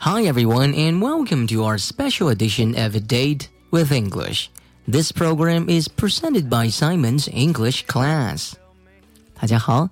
[0.00, 4.50] Hi everyone and welcome to our special edition of A Date with English.
[4.86, 8.52] This program is presented by Simon's English Class.
[9.34, 9.88] 大家好，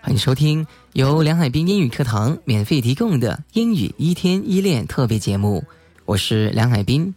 [0.00, 5.64] 欢迎收听由梁海滨英语课堂免费提供的英语一天一练特别节目。
[6.04, 7.14] 我是梁海滨。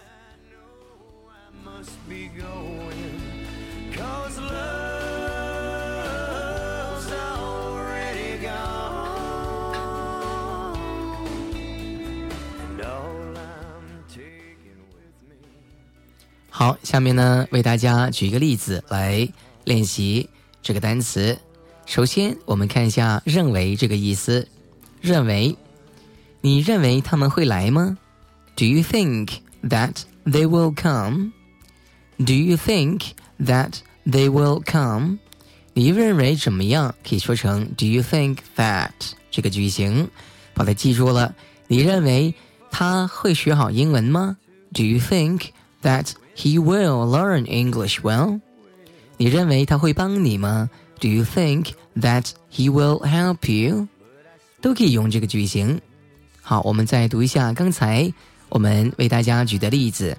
[16.61, 19.27] 好，下面呢，为大家举一个例子来
[19.63, 20.29] 练习
[20.61, 21.35] 这个单词。
[21.87, 24.47] 首先，我们看一下“认为”这个意思。
[25.01, 25.57] 认为，
[26.41, 27.97] 你认为他们会来吗
[28.55, 31.31] ？Do you think that they will come?
[32.19, 33.05] Do you think
[33.39, 35.17] that they will come?
[35.73, 36.93] 你认为怎么样？
[37.03, 38.91] 可以说成 Do you think that
[39.31, 40.09] 这个句型，
[40.53, 41.33] 把它记住了。
[41.65, 42.35] 你认为
[42.69, 44.37] 他会学好英文吗
[44.71, 45.45] ？Do you think
[45.81, 48.40] that he will learn English well.
[49.16, 50.68] 你认为他会帮你吗？
[51.00, 53.88] Do you think that he will help you？
[54.60, 55.80] 都可以用这个句型。
[56.42, 58.12] 好，我们再读一下刚才
[58.48, 60.16] 我们为大家举的例子。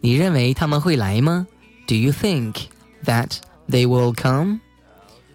[0.00, 1.46] 你认为他们会来吗？
[1.86, 2.54] Do you think
[3.04, 4.60] that they will come？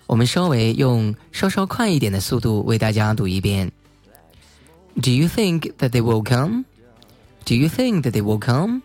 [0.06, 3.72] 我们稍微用稍稍快一点的速度为大家读一遍。
[5.02, 6.64] Do you think that they will come?
[7.46, 8.82] Do you think that they will come?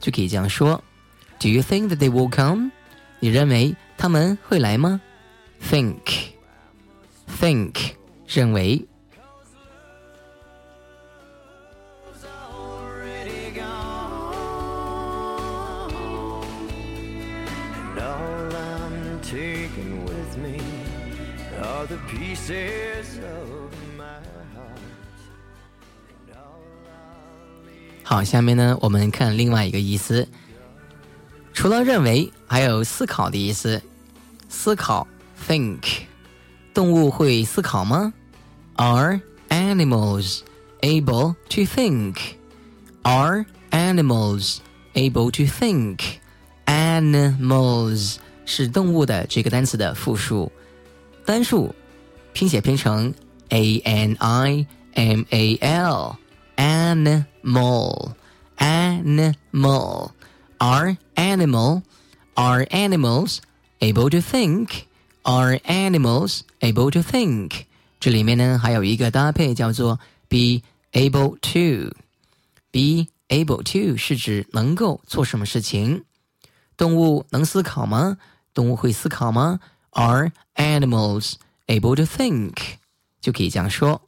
[0.00, 0.82] 就可以这样说
[1.38, 2.70] ：Do you think that they will come？
[3.20, 5.00] 你认为他们会来吗
[5.68, 7.92] ？Think，think，
[8.26, 8.84] 认为。
[28.10, 30.26] 好，下面呢，我们看另外一个意思。
[31.52, 33.82] 除了认为，还有思考的意思。
[34.48, 35.06] 思考
[35.46, 35.80] ，think。
[36.72, 38.14] 动物会思考吗
[38.76, 39.20] ？Are
[39.50, 40.38] animals
[40.80, 42.16] able to think?
[43.02, 44.60] Are animals
[44.94, 45.98] able to think?
[46.64, 50.50] Animals 是动物的这个单词的复数，
[51.26, 51.74] 单数
[52.32, 53.12] 拼写拼成
[53.50, 56.16] a n i m a l。
[56.57, 58.15] animal
[58.57, 60.11] animal
[60.59, 61.83] are animal
[62.35, 63.41] are animals
[63.81, 64.87] able to think
[65.25, 67.65] are animals able to think
[67.99, 70.61] 这里面呢还有一个搭配叫做 be
[70.91, 71.95] able to
[72.71, 76.03] be able to 是指能够做什么事情
[76.75, 78.17] 动物能思考吗
[78.53, 79.59] 动物会思考吗
[79.91, 81.33] are animals
[81.67, 82.53] able to think
[83.21, 84.01] 就可以这样说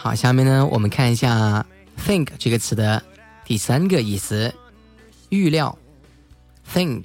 [0.00, 1.66] 好，下面呢，我们看一下
[1.98, 3.02] think 这个词的
[3.44, 4.54] 第三个意思，
[5.30, 5.76] 预料。
[6.72, 7.04] think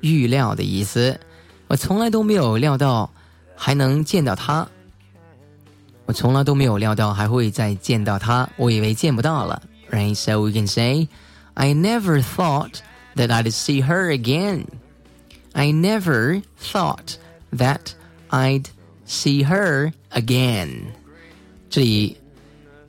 [0.00, 1.20] 预料的意思，
[1.68, 3.10] 我从来都没有料到
[3.54, 4.66] 还能见到他，
[6.04, 9.62] 我从来都没有料到还会再见到他，我以为见不到了。
[9.90, 11.08] Right, so we can say,
[11.54, 12.80] I never thought
[13.14, 14.64] that I'd see her again.
[15.52, 17.16] I never thought
[17.56, 17.92] that
[18.30, 18.66] I'd
[19.06, 20.92] see her again.
[21.70, 22.16] 这里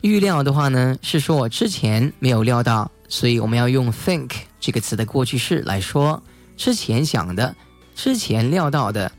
[0.04, 6.22] 预料的话呢，是说我之前没有料到，所以我们要用 think 这个词的过去式来说
[6.58, 7.56] 之前想的、
[7.94, 9.10] 之前料到的，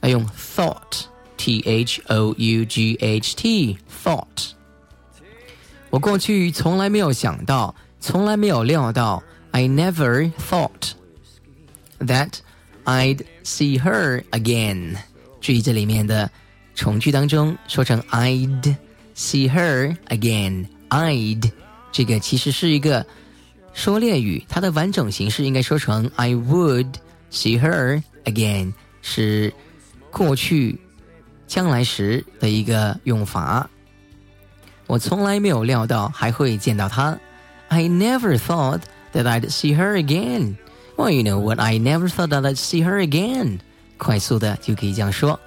[0.00, 4.50] 要用 thought，t h o u g h t，thought。
[5.90, 9.22] 我过去从来没有想到，从来没有料到
[9.52, 10.94] ，I never thought
[12.00, 12.30] that
[12.84, 14.96] I'd see her again。
[15.40, 16.28] 注意这里面的
[16.74, 18.74] 从句当中说成 I'd。
[19.15, 20.67] See her again.
[20.89, 21.51] I'd
[21.91, 23.05] 这个其实是一个
[23.73, 26.93] 说练语，它的完整形式应该说成 I would
[27.31, 29.53] see her again，是
[30.11, 30.79] 过去
[31.47, 33.69] 将来时的一个用法。
[34.87, 37.19] 我从来没有料到还会见到她。
[37.67, 38.81] I never thought
[39.13, 40.55] that I'd see her again.
[40.95, 41.59] Well, you know what?
[41.59, 43.59] I never thought that I'd see her again.
[43.97, 45.39] 快速的就可以这样说。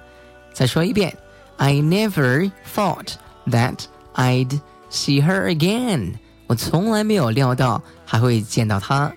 [0.53, 1.17] 再说一遍，
[1.57, 3.15] I never thought
[3.47, 3.85] that
[4.15, 4.59] I'd
[4.89, 6.15] see her again.
[6.47, 9.13] 我从来没有料到还会见到她。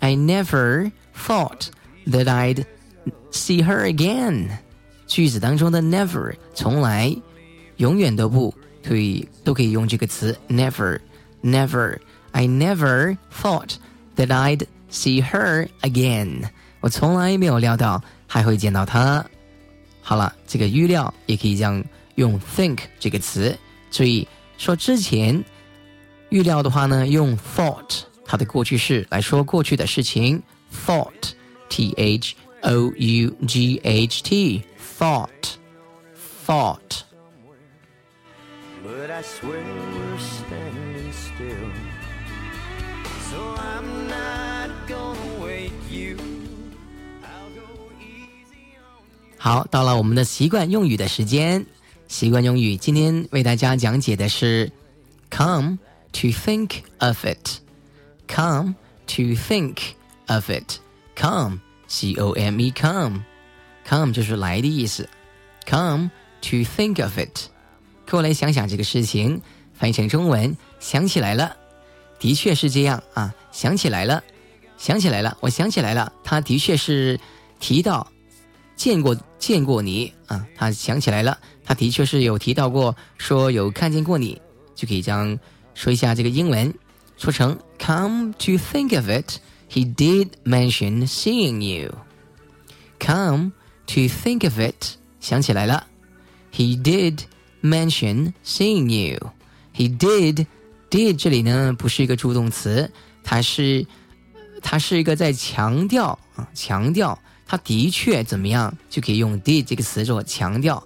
[0.00, 1.68] I never thought
[2.06, 2.64] that I'd
[3.30, 4.48] see her again.
[5.06, 7.16] 句子当中的 never 从来、
[7.76, 8.52] 永远都不
[8.84, 10.98] 可以都可以用这个词 never
[11.42, 11.98] never.
[12.32, 13.76] I never thought
[14.16, 16.50] that I'd see her again.
[16.80, 19.24] 我从来没有料到还会见到她。
[20.02, 21.82] 好了，这个预料也可以这样。
[22.21, 23.57] 用 think 这个词，
[23.89, 25.43] 注意说之前
[26.29, 30.39] 预料的话呢，用 thought 它的过去式来说过去的事情
[30.85, 31.31] ，thought
[31.67, 34.61] t h o u g h t
[34.99, 35.55] thought
[36.45, 37.01] thought。
[38.83, 39.63] But I swear
[39.95, 41.71] we're standing still.
[43.31, 46.17] So I'm not gonna wake you.
[49.39, 51.65] 好，到了我们的习惯用语的时间。
[52.11, 54.69] 习惯用语，今天为大家讲解的是
[55.29, 55.79] "come
[56.11, 57.61] to think of it"。
[58.27, 58.75] "come
[59.07, 59.77] to think
[60.27, 60.79] of it"。
[61.15, 65.07] "come"，c o m e，come，come 就是来的意思。
[65.65, 66.11] "come
[66.41, 67.47] to think of it"，
[68.09, 69.41] 过来想想这个事情，
[69.73, 71.55] 翻译成中文，想起来了，
[72.19, 74.21] 的确是这样啊，想起来了，
[74.77, 77.17] 想起来了，我想起来了，他的确是
[77.61, 78.10] 提到。
[78.81, 84.41] 见过见过你啊，他想起来了，他的确是有提到过，说有看见过你，
[84.73, 85.37] 就可以这样
[85.75, 86.73] 说一下这个英文，
[87.15, 89.37] 说成 Come to think of it,
[89.69, 91.93] he did mention seeing you.
[92.99, 93.51] Come
[93.85, 95.85] to think of it，想起来了
[96.51, 97.19] ，he did
[97.61, 99.29] mention seeing you.
[99.75, 100.47] He did
[100.89, 102.91] did 这里呢不是一个助动词，
[103.23, 103.85] 它是
[104.63, 107.19] 它是一个在强调啊强调。
[107.51, 110.81] 他的确怎么样，就可以用 did 这个词做强调。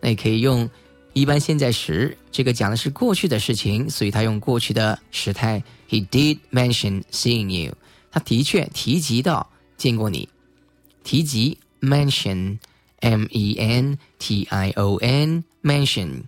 [0.00, 0.66] 那也可以用
[1.12, 5.62] 一般现在时，这个讲的是过去的事情，所以他用过去的时态。
[5.90, 7.76] He did mention seeing you。
[8.10, 9.46] 他的确提及到
[9.76, 10.26] 见过你。
[11.04, 16.22] 提及 mention，m e n t i o n，mention。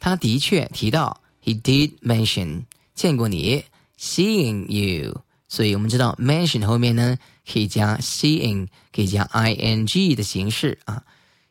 [0.00, 2.64] 他的确提到，He did mention
[2.96, 3.62] 见过你
[3.96, 5.22] ，seeing you。
[5.46, 7.16] 所以我们知道 mention 后面呢。
[7.51, 11.03] 可以加 seeing，可以加 ing 的形式啊。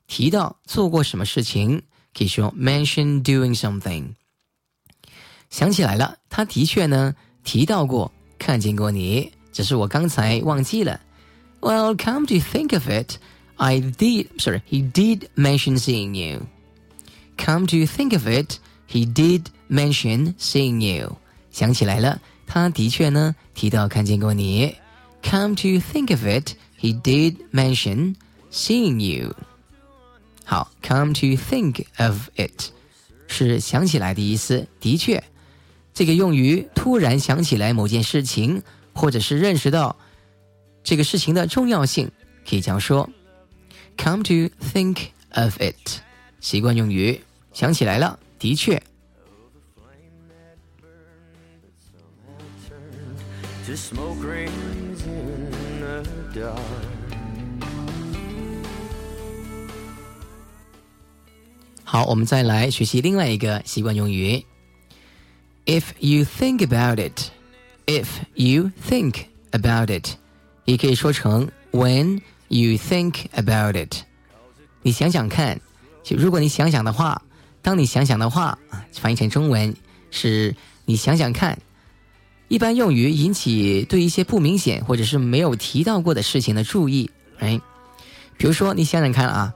[0.06, 1.82] 提到做过什么事情，
[2.14, 4.14] 可以说 mention doing something。
[5.50, 11.00] 想起来了，他的确呢提到过看见过你，只是我刚才忘记了。
[11.60, 13.16] Well, come to think of it,
[13.56, 14.28] I did.
[14.38, 16.46] Sorry, he did mention seeing you.
[17.36, 21.16] Come to think of it, he did mention seeing you.
[21.50, 24.74] 想起来了，他的确呢提到看见过你。
[25.23, 28.15] Come to think of it, he did mention
[28.51, 29.33] seeing you.
[30.45, 32.71] 好，come to think of it
[33.27, 34.67] 是想起来的意思。
[34.79, 35.23] 的确，
[35.93, 38.61] 这个用于突然想起来某件事情，
[38.93, 39.95] 或者是认识到
[40.83, 42.11] 这个事情的重要性，
[42.47, 43.09] 可以这样说
[43.97, 46.01] ：come to think of it。
[46.41, 47.19] 习惯用于，
[47.53, 48.83] 想起来了，的确。
[56.33, 56.57] Dark.
[65.65, 67.31] If you think about it,
[67.85, 70.17] if you think about it，
[70.65, 74.03] 也可以说成 when you think about it。
[74.81, 75.61] 你想想看，
[76.03, 77.21] 就如果你想想的话，
[77.61, 78.57] 当你想想的话，
[78.91, 79.73] 翻译成中文
[80.11, 81.57] 是你想想看。
[82.47, 87.09] 一般用于引起对一些不明显或者是没有提到过的事情的注意，
[87.39, 87.59] 哎，
[88.37, 89.53] 比如说你想想看啊，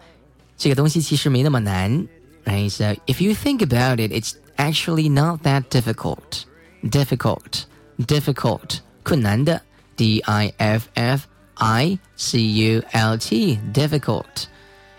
[0.57, 2.05] 这个东西其实没那么难，
[2.45, 6.45] 哎，so if you think about it, it's actually not that difficult.
[6.89, 7.63] Difficult,
[7.97, 9.61] difficult, 困难的
[9.95, 11.23] ，D I F F
[11.55, 14.45] I C U L T, difficult.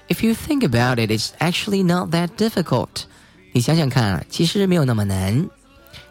[0.09, 3.04] If you think about it, it's actually not that difficult.
[3.52, 5.49] 你想想看，其实没有那么难。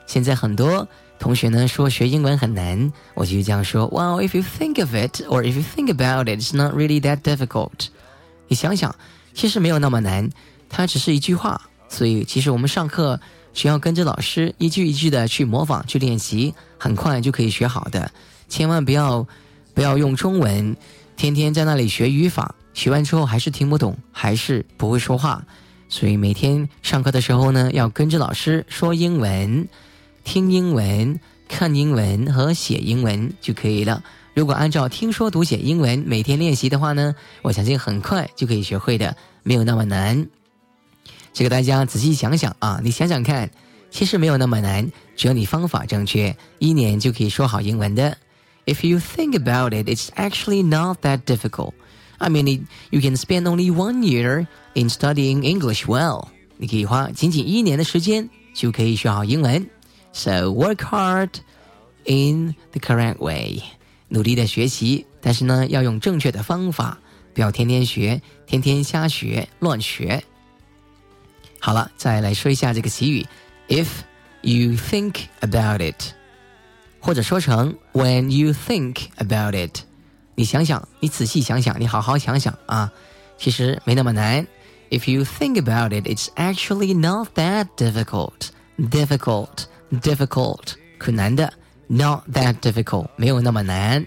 [0.06, 0.88] 现在很多
[1.20, 7.22] 同学呢说学英文很难，我就这样说：Well, if you think of it, or if you think about it, it's not really that
[7.22, 7.88] difficult.
[8.48, 8.96] 你想想，
[9.34, 10.30] 其实没有那么难，
[10.70, 11.60] 它只是一句话。
[11.90, 13.20] 所以，其实我们上课
[13.54, 18.12] 只要跟着老师一句一句的去模仿、去练习，很快就可以学好的。
[18.50, 19.26] 千万不要
[19.74, 20.76] 不要用中文，
[21.16, 25.42] 天天在那里学语法，学完之后还是听不懂，还是不会说话。
[25.88, 29.66] 所以每天上课的时候呢，要跟着老师说英文、
[30.28, 31.18] 听英文、
[31.48, 34.04] 看英文和写英文就可以了。
[34.34, 40.28] 如果按照听说读写英文每天练习的话呢，我相信很快就可以学会的，没有那么难。
[41.32, 43.50] 这个大家仔细想想啊，你想想看，
[43.90, 48.18] 其实没有那么难，只要你方法正确，一年就可以说好英文的。
[48.66, 51.72] If you think about it, it's actually not that difficult.
[52.18, 56.28] I mean, you can spend only one year in studying English well.
[56.58, 59.66] 你可以花仅仅一年的时间就可以学好英文。
[60.17, 61.31] So work hard
[62.05, 63.63] in the correct way.
[64.09, 66.99] 努力的学习，但是呢，要用正确的方法，
[67.35, 70.23] 不要天天学，天天瞎学，乱学。
[71.59, 73.27] 好了，再来说一下这个习语，
[73.69, 73.87] If
[74.43, 76.13] you think about it，
[77.01, 79.81] 或者说成 When you think about it。
[80.35, 82.93] 你想想，你仔细想想，你好好想想啊，
[83.39, 84.47] 其实没那么难。
[84.91, 88.51] If you think about it, it's actually not that difficult.
[88.79, 91.52] Difficult, difficult，可难的
[91.88, 94.06] ，not that difficult，没有那么难。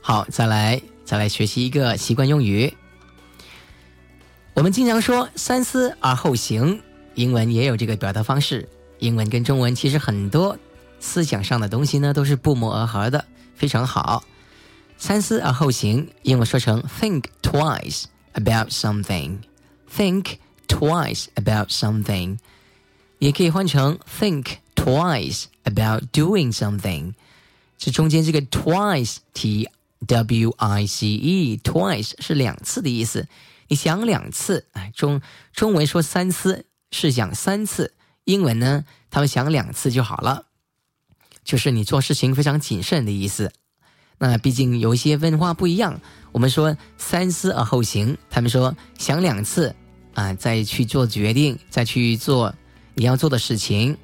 [0.00, 2.72] 好，再来再来学习一个习惯用语。
[4.54, 6.80] 我们经常说“三思而后行”，
[7.16, 8.68] 英文也有这个表达方式。
[9.00, 10.56] 英文跟中文其实很多
[11.00, 13.24] 思想上的东西呢都是不谋而合的，
[13.56, 14.22] 非常好。
[14.96, 18.04] 三思而后行，英文说成 “think twice
[18.34, 19.38] about something”。
[19.92, 20.36] think
[20.68, 22.38] twice about something，
[23.18, 27.14] 也可以换成 “think twice about doing something”。
[27.76, 29.68] 这中间这个 “twice”t。
[30.06, 33.26] W I C E twice 是两次的意思，
[33.68, 35.22] 你想两次，哎，中
[35.54, 40.46] 中文说三思是想三次，英文呢，他们想两次就好了，
[41.44, 43.52] 就是你做事情非常谨慎的意思。
[44.18, 46.00] 那毕竟有一些文化不一样，
[46.32, 49.74] 我们说三思而后行，他们说想两次
[50.14, 52.54] 啊，再去做决定，再去做
[52.94, 53.98] 你要做的事情，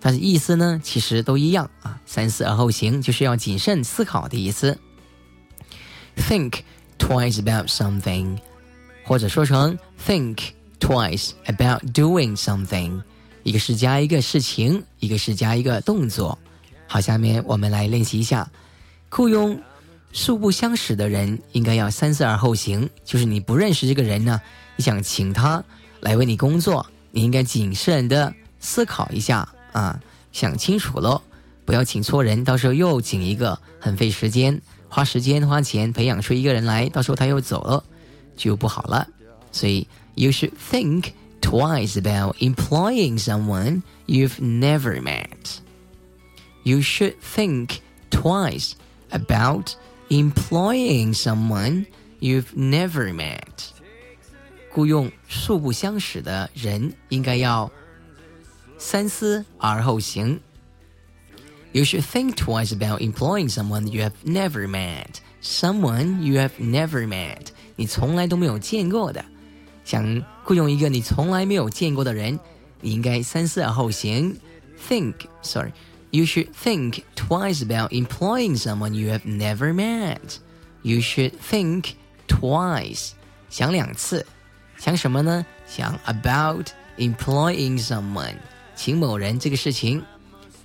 [0.00, 4.76] 但是意思呢，其实都一样啊，三思而后行就是要谨慎思考的意思。
[6.16, 6.62] think
[6.98, 8.38] twice about something，
[9.04, 10.38] 或者说成 think
[10.82, 13.00] twice about doing something。
[13.44, 16.36] 一个是加一个事情，一个是加一个动作。
[16.88, 18.50] 好，下面我们来练习一下。
[19.08, 19.60] 雇佣
[20.12, 22.90] 素不相识的人，应该要三思而后行。
[23.04, 24.40] 就是你不认识这个人呢，
[24.76, 25.62] 你想请他
[26.00, 30.00] 来为你工作，你应该谨慎的思考一下啊，
[30.32, 31.22] 想清楚喽，
[31.64, 34.60] 不要请错人，到时候又请一个，很费时间。
[34.88, 37.82] 花时间花钱培养出一个人来，到时候他又走了，
[38.36, 39.08] 就不好了。
[39.50, 45.61] 所以 ，you should think twice about employing someone you've never met.
[46.63, 48.73] You should think twice
[49.11, 49.75] about
[50.09, 51.85] employing someone
[52.19, 53.71] you've never met.
[54.73, 57.71] 雇佣素不相识的人，应该要
[58.77, 60.39] 三思而后行。
[61.73, 65.19] you should think twice about employing someone you have never met.
[65.41, 69.23] Someone you have never met，你从来都没有见过的。
[69.84, 72.38] 想雇佣一个你从来没有见过的人，
[72.80, 74.36] 你应该三思而后行。
[74.88, 75.72] Think, sorry,
[76.10, 80.38] you should think twice about employing someone you have never met.
[80.82, 81.92] You should think
[82.26, 83.12] twice，
[83.48, 84.26] 想两次。
[84.76, 85.46] 想什么呢？
[85.66, 88.34] 想 about employing someone，
[88.74, 90.02] 请某人这个事情。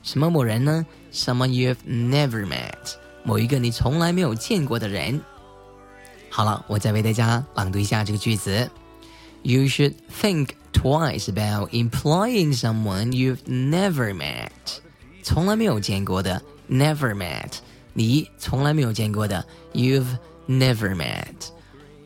[0.01, 5.21] 什么某人呢？Someone you have never met，某一个你从来没有见过的人。
[6.31, 8.69] 好了，我再为大家朗读一下这个句子。
[9.46, 14.50] You should think twice about employing someone you've never met。
[15.22, 17.58] 从来没有见过的，never met，
[17.92, 20.18] 你从来没有见过的，you've
[20.49, 21.50] never met。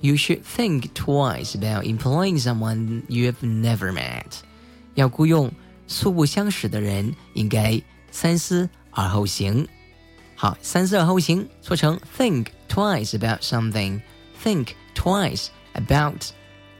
[0.00, 4.40] You should think twice about employing someone you've never met。
[4.94, 5.50] 要雇佣
[5.86, 9.66] 素不相识的人，应该三思而后行。
[10.34, 16.30] 好，三思而后行，说成 think twice about something。Think twice about